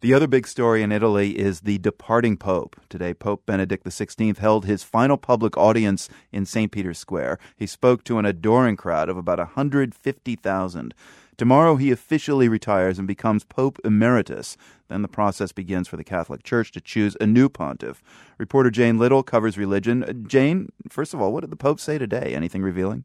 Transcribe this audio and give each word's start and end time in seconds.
The 0.00 0.14
other 0.14 0.28
big 0.28 0.46
story 0.46 0.84
in 0.84 0.92
Italy 0.92 1.36
is 1.36 1.62
the 1.62 1.78
departing 1.78 2.36
Pope. 2.36 2.80
Today, 2.88 3.12
Pope 3.12 3.44
Benedict 3.46 3.84
XVI 3.84 4.38
held 4.38 4.64
his 4.64 4.84
final 4.84 5.16
public 5.16 5.56
audience 5.56 6.08
in 6.30 6.46
St. 6.46 6.70
Peter's 6.70 7.00
Square. 7.00 7.40
He 7.56 7.66
spoke 7.66 8.04
to 8.04 8.18
an 8.18 8.24
adoring 8.24 8.76
crowd 8.76 9.08
of 9.08 9.16
about 9.16 9.40
150,000. 9.40 10.94
Tomorrow, 11.36 11.76
he 11.76 11.90
officially 11.90 12.48
retires 12.48 13.00
and 13.00 13.08
becomes 13.08 13.42
Pope 13.42 13.80
Emeritus. 13.84 14.56
Then 14.86 15.02
the 15.02 15.08
process 15.08 15.50
begins 15.50 15.88
for 15.88 15.96
the 15.96 16.04
Catholic 16.04 16.44
Church 16.44 16.70
to 16.72 16.80
choose 16.80 17.16
a 17.20 17.26
new 17.26 17.48
pontiff. 17.48 18.00
Reporter 18.38 18.70
Jane 18.70 19.00
Little 19.00 19.24
covers 19.24 19.58
religion. 19.58 20.04
Uh, 20.04 20.12
Jane, 20.12 20.68
first 20.88 21.12
of 21.12 21.20
all, 21.20 21.32
what 21.32 21.40
did 21.40 21.50
the 21.50 21.56
Pope 21.56 21.80
say 21.80 21.98
today? 21.98 22.36
Anything 22.36 22.62
revealing? 22.62 23.02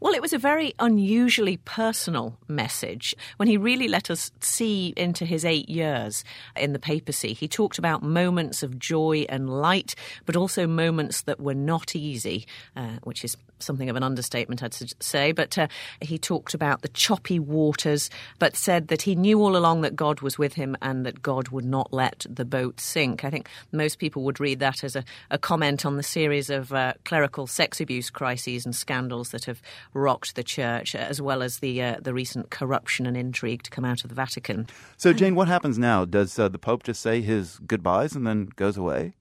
Well, 0.00 0.14
it 0.14 0.22
was 0.22 0.32
a 0.32 0.38
very 0.38 0.74
unusually 0.78 1.58
personal 1.58 2.38
message 2.48 3.14
when 3.36 3.48
he 3.48 3.56
really 3.56 3.88
let 3.88 4.10
us 4.10 4.30
see 4.40 4.92
into 4.96 5.24
his 5.24 5.44
eight 5.44 5.68
years 5.68 6.24
in 6.56 6.72
the 6.72 6.78
papacy. 6.78 7.32
He 7.32 7.48
talked 7.48 7.78
about 7.78 8.02
moments 8.02 8.62
of 8.62 8.78
joy 8.78 9.26
and 9.28 9.48
light, 9.48 9.94
but 10.26 10.36
also 10.36 10.66
moments 10.66 11.22
that 11.22 11.40
were 11.40 11.54
not 11.54 11.94
easy, 11.94 12.46
uh, 12.76 12.98
which 13.02 13.24
is 13.24 13.36
something 13.58 13.88
of 13.88 13.96
an 13.96 14.02
understatement, 14.02 14.62
I'd 14.62 14.74
say. 15.02 15.32
But 15.32 15.56
uh, 15.56 15.68
he 16.00 16.18
talked 16.18 16.54
about 16.54 16.82
the 16.82 16.88
choppy 16.88 17.38
waters, 17.38 18.10
but 18.38 18.56
said 18.56 18.88
that 18.88 19.02
he 19.02 19.14
knew 19.14 19.40
all 19.40 19.56
along 19.56 19.82
that 19.82 19.96
God 19.96 20.20
was 20.20 20.38
with 20.38 20.54
him 20.54 20.76
and 20.82 21.06
that 21.06 21.22
God 21.22 21.48
would 21.48 21.64
not 21.64 21.92
let 21.92 22.26
the 22.28 22.44
boat 22.44 22.80
sink. 22.80 23.24
I 23.24 23.30
think 23.30 23.48
most 23.70 23.98
people 23.98 24.22
would 24.24 24.40
read 24.40 24.58
that 24.60 24.84
as 24.84 24.96
a, 24.96 25.04
a 25.30 25.38
comment 25.38 25.86
on 25.86 25.96
the 25.96 26.02
series 26.02 26.50
of 26.50 26.72
uh, 26.72 26.94
clerical 27.04 27.46
sex 27.46 27.80
abuse 27.80 28.10
crises 28.10 28.64
and 28.64 28.74
scandals 28.74 29.30
that 29.30 29.44
have 29.44 29.51
rocked 29.92 30.36
the 30.36 30.44
church, 30.44 30.94
as 30.94 31.20
well 31.20 31.42
as 31.42 31.58
the 31.58 31.82
uh, 31.82 31.96
the 32.00 32.14
recent 32.14 32.50
corruption 32.50 33.06
and 33.06 33.16
intrigue 33.16 33.62
to 33.64 33.70
come 33.70 33.84
out 33.84 34.04
of 34.04 34.08
the 34.08 34.14
Vatican. 34.14 34.66
So, 34.96 35.12
Jane, 35.12 35.34
what 35.34 35.48
happens 35.48 35.78
now? 35.78 36.04
Does 36.04 36.38
uh, 36.38 36.48
the 36.48 36.58
Pope 36.58 36.84
just 36.84 37.02
say 37.02 37.20
his 37.20 37.58
goodbyes 37.66 38.14
and 38.14 38.26
then 38.26 38.50
goes 38.56 38.76
away? 38.76 39.14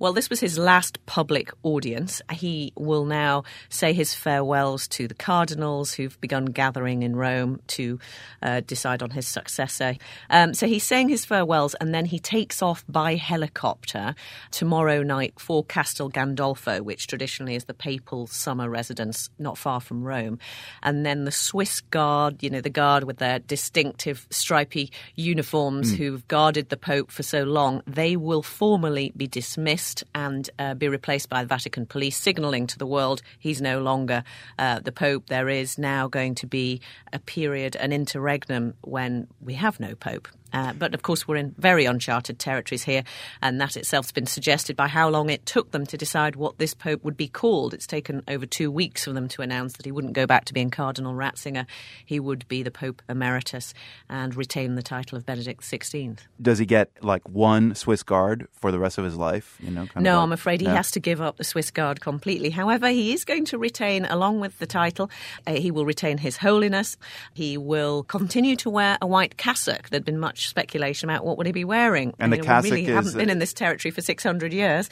Well, 0.00 0.14
this 0.14 0.30
was 0.30 0.40
his 0.40 0.58
last 0.58 1.04
public 1.04 1.52
audience. 1.62 2.22
He 2.32 2.72
will 2.74 3.04
now 3.04 3.44
say 3.68 3.92
his 3.92 4.14
farewells 4.14 4.88
to 4.88 5.06
the 5.06 5.12
cardinals 5.14 5.92
who've 5.92 6.18
begun 6.22 6.46
gathering 6.46 7.02
in 7.02 7.14
Rome 7.14 7.60
to 7.66 7.98
uh, 8.42 8.60
decide 8.60 9.02
on 9.02 9.10
his 9.10 9.26
successor. 9.26 9.96
Um, 10.30 10.54
so 10.54 10.66
he's 10.66 10.84
saying 10.84 11.10
his 11.10 11.26
farewells 11.26 11.74
and 11.74 11.94
then 11.94 12.06
he 12.06 12.18
takes 12.18 12.62
off 12.62 12.82
by 12.88 13.16
helicopter 13.16 14.14
tomorrow 14.50 15.02
night 15.02 15.34
for 15.38 15.62
Castel 15.64 16.08
Gandolfo, 16.08 16.80
which 16.80 17.06
traditionally 17.06 17.54
is 17.54 17.66
the 17.66 17.74
papal 17.74 18.26
summer 18.26 18.70
residence 18.70 19.28
not 19.38 19.58
far 19.58 19.82
from 19.82 20.02
Rome. 20.02 20.38
And 20.82 21.04
then 21.04 21.26
the 21.26 21.30
Swiss 21.30 21.82
Guard, 21.82 22.42
you 22.42 22.48
know, 22.48 22.62
the 22.62 22.70
Guard 22.70 23.04
with 23.04 23.18
their 23.18 23.38
distinctive 23.38 24.26
stripy 24.30 24.92
uniforms 25.14 25.92
mm. 25.92 25.96
who've 25.98 26.26
guarded 26.26 26.70
the 26.70 26.78
Pope 26.78 27.10
for 27.10 27.22
so 27.22 27.44
long, 27.44 27.82
they 27.86 28.16
will 28.16 28.42
formally 28.42 29.12
be 29.14 29.26
dismissed 29.26 29.89
and 30.14 30.48
uh, 30.58 30.74
be 30.74 30.88
replaced 30.88 31.28
by 31.28 31.42
the 31.42 31.48
Vatican 31.48 31.86
police, 31.86 32.16
signalling 32.16 32.66
to 32.68 32.78
the 32.78 32.86
world 32.86 33.22
he's 33.38 33.60
no 33.60 33.80
longer 33.80 34.24
uh, 34.58 34.80
the 34.80 34.92
Pope. 34.92 35.26
There 35.26 35.48
is 35.48 35.78
now 35.78 36.08
going 36.08 36.34
to 36.36 36.46
be 36.46 36.80
a 37.12 37.18
period, 37.18 37.76
an 37.76 37.92
interregnum, 37.92 38.74
when 38.82 39.26
we 39.40 39.54
have 39.54 39.80
no 39.80 39.94
Pope. 39.94 40.28
Uh, 40.52 40.72
but 40.72 40.94
of 40.94 41.02
course, 41.02 41.26
we're 41.26 41.36
in 41.36 41.54
very 41.58 41.84
uncharted 41.84 42.38
territories 42.38 42.82
here, 42.82 43.04
and 43.42 43.60
that 43.60 43.76
itself 43.76 44.06
has 44.06 44.12
been 44.12 44.26
suggested 44.26 44.76
by 44.76 44.88
how 44.88 45.08
long 45.08 45.30
it 45.30 45.46
took 45.46 45.70
them 45.70 45.86
to 45.86 45.96
decide 45.96 46.36
what 46.36 46.58
this 46.58 46.74
Pope 46.74 47.04
would 47.04 47.16
be 47.16 47.28
called. 47.28 47.74
It's 47.74 47.86
taken 47.86 48.22
over 48.28 48.46
two 48.46 48.70
weeks 48.70 49.04
for 49.04 49.12
them 49.12 49.28
to 49.28 49.42
announce 49.42 49.74
that 49.74 49.86
he 49.86 49.92
wouldn't 49.92 50.14
go 50.14 50.26
back 50.26 50.44
to 50.46 50.54
being 50.54 50.70
Cardinal 50.70 51.14
Ratzinger. 51.14 51.66
He 52.04 52.20
would 52.20 52.46
be 52.48 52.62
the 52.62 52.70
Pope 52.70 53.02
Emeritus 53.08 53.74
and 54.08 54.34
retain 54.34 54.74
the 54.74 54.82
title 54.82 55.16
of 55.16 55.26
Benedict 55.26 55.62
XVI. 55.62 56.18
Does 56.40 56.58
he 56.58 56.66
get 56.66 56.90
like 57.02 57.28
one 57.28 57.74
Swiss 57.74 58.02
Guard 58.02 58.48
for 58.52 58.72
the 58.72 58.78
rest 58.78 58.98
of 58.98 59.04
his 59.04 59.16
life? 59.16 59.58
You 59.60 59.70
know, 59.70 59.86
no, 59.96 60.16
like, 60.16 60.22
I'm 60.22 60.32
afraid 60.32 60.60
he 60.60 60.66
no? 60.66 60.74
has 60.74 60.90
to 60.92 61.00
give 61.00 61.20
up 61.20 61.36
the 61.36 61.44
Swiss 61.44 61.70
Guard 61.70 62.00
completely. 62.00 62.50
However, 62.50 62.88
he 62.88 63.12
is 63.12 63.24
going 63.24 63.44
to 63.46 63.58
retain, 63.58 64.04
along 64.06 64.40
with 64.40 64.58
the 64.58 64.66
title, 64.66 65.10
uh, 65.46 65.54
he 65.54 65.70
will 65.70 65.84
retain 65.84 66.18
His 66.18 66.36
Holiness. 66.36 66.96
He 67.34 67.56
will 67.56 68.04
continue 68.04 68.56
to 68.56 68.70
wear 68.70 68.98
a 69.00 69.06
white 69.06 69.36
cassock. 69.36 69.90
There'd 69.90 70.04
been 70.04 70.18
much 70.18 70.39
much 70.40 70.48
speculation 70.48 71.08
about 71.08 71.24
what 71.24 71.36
would 71.36 71.46
he 71.46 71.52
be 71.52 71.64
wearing. 71.64 72.14
And 72.18 72.32
I 72.32 72.36
mean, 72.36 72.40
the 72.40 72.46
cassock 72.46 72.64
we 72.64 72.70
really 72.70 72.86
is, 72.86 72.94
haven't 72.94 73.16
been 73.16 73.30
in 73.30 73.38
this 73.38 73.52
territory 73.52 73.92
for 73.92 74.00
600 74.00 74.52
years. 74.52 74.88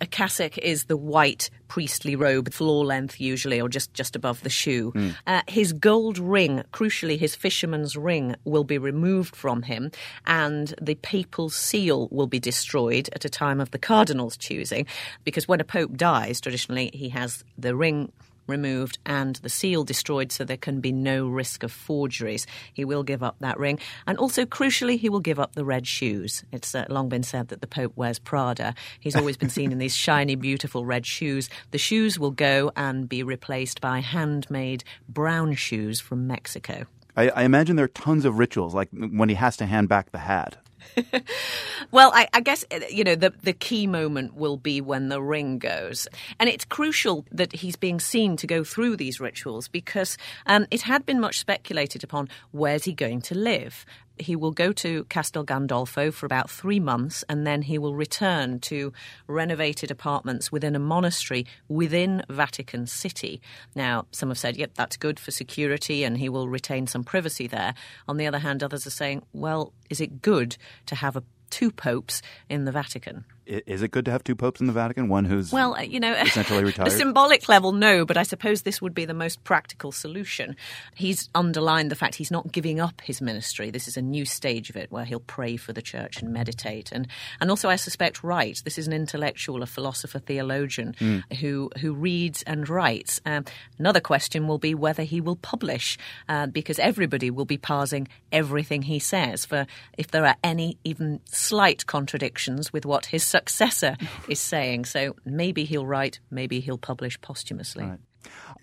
A 0.00 0.06
cassock 0.06 0.58
is 0.58 0.84
the 0.84 0.96
white 0.96 1.50
priestly 1.68 2.14
robe, 2.14 2.52
floor 2.52 2.84
length 2.84 3.20
usually, 3.20 3.60
or 3.60 3.68
just, 3.68 3.92
just 3.94 4.14
above 4.14 4.42
the 4.42 4.50
shoe. 4.50 4.92
Mm. 4.92 5.14
Uh, 5.26 5.42
his 5.48 5.72
gold 5.72 6.18
ring, 6.18 6.62
crucially 6.72 7.18
his 7.18 7.34
fisherman's 7.34 7.96
ring, 7.96 8.36
will 8.44 8.64
be 8.64 8.78
removed 8.78 9.34
from 9.34 9.62
him, 9.62 9.90
and 10.26 10.74
the 10.80 10.94
papal 10.96 11.50
seal 11.50 12.08
will 12.10 12.26
be 12.26 12.38
destroyed 12.38 13.08
at 13.14 13.24
a 13.24 13.30
time 13.30 13.60
of 13.60 13.70
the 13.70 13.78
cardinal's 13.78 14.36
choosing, 14.36 14.86
because 15.24 15.48
when 15.48 15.60
a 15.60 15.64
pope 15.64 15.96
dies, 15.96 16.40
traditionally 16.40 16.90
he 16.92 17.08
has 17.08 17.42
the 17.58 17.74
ring 17.74 18.12
removed 18.52 18.98
and 19.04 19.36
the 19.36 19.48
seal 19.48 19.82
destroyed 19.82 20.30
so 20.30 20.44
there 20.44 20.56
can 20.56 20.80
be 20.80 20.92
no 20.92 21.26
risk 21.26 21.64
of 21.64 21.72
forgeries. 21.72 22.46
He 22.72 22.84
will 22.84 23.02
give 23.02 23.22
up 23.22 23.36
that 23.40 23.58
ring. 23.58 23.80
And 24.06 24.18
also, 24.18 24.44
crucially, 24.44 24.98
he 24.98 25.08
will 25.08 25.20
give 25.20 25.40
up 25.40 25.54
the 25.54 25.64
red 25.64 25.86
shoes. 25.86 26.44
It's 26.52 26.74
uh, 26.74 26.84
long 26.88 27.08
been 27.08 27.24
said 27.24 27.48
that 27.48 27.60
the 27.60 27.66
Pope 27.66 27.94
wears 27.96 28.18
Prada. 28.18 28.74
He's 29.00 29.16
always 29.16 29.36
been 29.36 29.50
seen 29.50 29.72
in 29.72 29.78
these 29.78 29.96
shiny, 30.06 30.36
beautiful 30.36 30.84
red 30.84 31.06
shoes. 31.06 31.48
The 31.72 31.78
shoes 31.78 32.18
will 32.18 32.30
go 32.30 32.70
and 32.76 33.08
be 33.08 33.22
replaced 33.22 33.80
by 33.80 34.00
handmade 34.00 34.84
brown 35.08 35.54
shoes 35.54 35.98
from 36.00 36.26
Mexico. 36.26 36.86
I, 37.16 37.28
I 37.30 37.42
imagine 37.42 37.76
there 37.76 37.84
are 37.84 37.88
tons 37.88 38.24
of 38.24 38.38
rituals, 38.38 38.74
like 38.74 38.88
when 38.92 39.28
he 39.28 39.34
has 39.34 39.56
to 39.58 39.66
hand 39.66 39.88
back 39.88 40.12
the 40.12 40.18
hat. 40.18 40.56
well, 41.90 42.10
I, 42.14 42.28
I, 42.32 42.40
guess 42.40 42.64
uh, 42.70 42.80
you 42.90 43.04
know 43.04 43.14
the 43.14 43.32
the 43.42 43.52
key 43.52 43.86
moment 43.86 44.34
will 44.34 44.56
be 44.56 44.80
when 44.80 45.08
the 45.08 45.22
ring 45.22 45.58
goes, 45.58 46.08
and 46.38 46.48
it's 46.48 46.64
crucial 46.64 47.26
that 47.32 47.52
he's 47.52 47.76
being 47.76 48.00
seen 48.00 48.36
to 48.36 48.46
go 48.46 48.64
through 48.64 48.96
these 48.96 49.20
rituals 49.20 49.68
because 49.68 50.18
um, 50.46 50.66
it 50.70 50.82
had 50.82 51.06
been 51.06 51.20
much 51.20 51.38
speculated 51.38 52.04
upon 52.04 52.28
where's 52.50 52.84
he 52.84 52.92
going 52.92 53.20
to 53.22 53.34
live, 53.34 53.84
he 54.18 54.36
will 54.36 54.50
go 54.50 54.72
to 54.72 55.04
Castel 55.04 55.44
Gandolfo 55.44 56.12
for 56.12 56.26
about 56.26 56.50
three 56.50 56.80
months 56.80 57.24
and 57.28 57.46
then 57.46 57.62
he 57.62 57.78
will 57.78 57.94
return 57.94 58.60
to 58.60 58.92
renovated 59.26 59.90
apartments 59.90 60.52
within 60.52 60.76
a 60.76 60.78
monastery 60.78 61.46
within 61.68 62.22
Vatican 62.28 62.86
City. 62.86 63.40
Now, 63.74 64.06
some 64.12 64.28
have 64.28 64.38
said, 64.38 64.56
yep, 64.56 64.72
that's 64.74 64.96
good 64.96 65.18
for 65.18 65.30
security 65.30 66.04
and 66.04 66.18
he 66.18 66.28
will 66.28 66.48
retain 66.48 66.86
some 66.86 67.04
privacy 67.04 67.46
there. 67.46 67.74
On 68.08 68.16
the 68.16 68.26
other 68.26 68.38
hand, 68.38 68.62
others 68.62 68.86
are 68.86 68.90
saying, 68.90 69.22
well, 69.32 69.72
is 69.92 70.00
it 70.00 70.22
good 70.22 70.56
to 70.86 70.94
have 70.96 71.14
a 71.16 71.22
two 71.50 71.70
popes 71.70 72.22
in 72.48 72.64
the 72.64 72.72
Vatican. 72.72 73.26
Is 73.46 73.82
it 73.82 73.90
good 73.90 74.04
to 74.04 74.10
have 74.10 74.22
two 74.22 74.36
popes 74.36 74.60
in 74.60 74.68
the 74.68 74.72
Vatican? 74.72 75.08
One 75.08 75.24
who's 75.24 75.52
well, 75.52 75.74
uh, 75.74 75.80
you 75.80 75.98
know, 75.98 76.12
essentially 76.12 76.62
retired. 76.64 76.86
the 76.86 76.90
symbolic 76.90 77.48
level, 77.48 77.72
no, 77.72 78.04
but 78.04 78.16
I 78.16 78.22
suppose 78.22 78.62
this 78.62 78.80
would 78.80 78.94
be 78.94 79.04
the 79.04 79.14
most 79.14 79.42
practical 79.42 79.90
solution. 79.90 80.54
He's 80.94 81.28
underlined 81.34 81.90
the 81.90 81.96
fact 81.96 82.14
he's 82.14 82.30
not 82.30 82.52
giving 82.52 82.78
up 82.78 83.00
his 83.00 83.20
ministry. 83.20 83.70
This 83.70 83.88
is 83.88 83.96
a 83.96 84.02
new 84.02 84.24
stage 84.24 84.70
of 84.70 84.76
it 84.76 84.92
where 84.92 85.04
he'll 85.04 85.20
pray 85.20 85.56
for 85.56 85.72
the 85.72 85.82
church 85.82 86.22
and 86.22 86.32
meditate, 86.32 86.92
and 86.92 87.08
and 87.40 87.50
also 87.50 87.68
I 87.68 87.76
suspect 87.76 88.22
right. 88.22 88.60
This 88.64 88.78
is 88.78 88.86
an 88.86 88.92
intellectual, 88.92 89.62
a 89.62 89.66
philosopher, 89.66 90.20
theologian 90.20 90.94
mm. 91.00 91.24
who 91.38 91.70
who 91.80 91.94
reads 91.94 92.42
and 92.44 92.68
writes. 92.68 93.20
Um, 93.26 93.44
another 93.78 94.00
question 94.00 94.46
will 94.46 94.58
be 94.58 94.74
whether 94.74 95.02
he 95.02 95.20
will 95.20 95.36
publish, 95.36 95.98
uh, 96.28 96.46
because 96.46 96.78
everybody 96.78 97.30
will 97.30 97.44
be 97.44 97.58
parsing 97.58 98.06
everything 98.30 98.82
he 98.82 99.00
says. 99.00 99.44
For 99.44 99.66
if 99.98 100.12
there 100.12 100.26
are 100.26 100.36
any 100.44 100.78
even 100.84 101.20
slight 101.24 101.86
contradictions 101.86 102.72
with 102.72 102.86
what 102.86 103.06
his 103.06 103.31
successor 103.32 103.96
is 104.28 104.40
saying. 104.40 104.84
So 104.84 105.16
maybe 105.24 105.64
he'll 105.64 105.86
write, 105.86 106.20
maybe 106.30 106.60
he'll 106.60 106.84
publish 106.90 107.20
posthumously. 107.20 107.84
Right. 107.84 107.98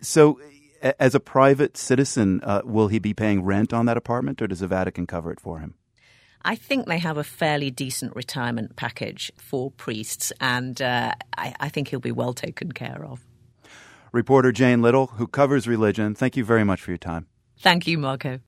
So, 0.01 0.39
as 0.81 1.13
a 1.13 1.19
private 1.19 1.75
citizen, 1.75 2.39
uh, 2.43 2.61
will 2.63 2.87
he 2.87 2.99
be 2.99 3.13
paying 3.13 3.43
rent 3.43 3.73
on 3.73 3.85
that 3.87 3.97
apartment, 3.97 4.41
or 4.41 4.47
does 4.47 4.61
the 4.61 4.67
Vatican 4.67 5.05
cover 5.05 5.29
it 5.31 5.41
for 5.41 5.59
him? 5.59 5.73
I 6.41 6.55
think 6.55 6.85
they 6.85 6.99
have 6.99 7.17
a 7.17 7.23
fairly 7.23 7.69
decent 7.69 8.15
retirement 8.15 8.77
package 8.77 9.29
for 9.35 9.71
priests, 9.71 10.31
and 10.39 10.81
uh, 10.81 11.11
I, 11.37 11.53
I 11.59 11.69
think 11.69 11.89
he'll 11.89 11.99
be 11.99 12.13
well 12.13 12.33
taken 12.33 12.71
care 12.71 13.03
of. 13.03 13.25
Reporter 14.13 14.53
Jane 14.53 14.81
Little, 14.81 15.07
who 15.07 15.27
covers 15.27 15.67
religion, 15.67 16.15
thank 16.15 16.37
you 16.37 16.45
very 16.45 16.63
much 16.63 16.81
for 16.81 16.91
your 16.91 16.97
time. 16.97 17.27
Thank 17.59 17.87
you, 17.87 17.97
Marco. 17.97 18.37